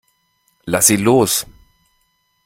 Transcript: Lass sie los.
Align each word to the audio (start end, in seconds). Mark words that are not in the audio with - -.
Lass 0.65 0.87
sie 0.87 0.97
los. 0.97 1.45